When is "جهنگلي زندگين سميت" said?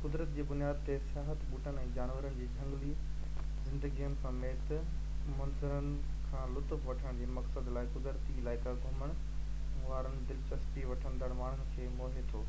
2.56-4.74